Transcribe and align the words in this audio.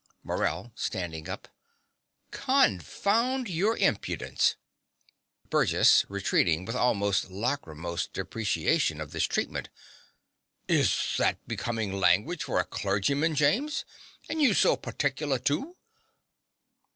MORELL 0.23 0.71
(starting 0.73 1.29
up). 1.29 1.47
Confound 2.31 3.47
your 3.47 3.77
impudence! 3.77 4.55
BURGESS 5.51 6.05
(retreating, 6.09 6.65
with 6.65 6.75
almost 6.75 7.29
lachrymose 7.29 8.07
deprecation 8.07 8.99
of 8.99 9.11
this 9.11 9.25
treatment). 9.25 9.69
Is 10.67 11.13
that 11.19 11.47
becomin' 11.47 11.99
language 11.99 12.45
for 12.45 12.59
a 12.59 12.65
clergyman, 12.65 13.35
James? 13.35 13.85
and 14.27 14.41
you 14.41 14.55
so 14.55 14.75
partic'lar, 14.75 15.37
too? 15.37 15.77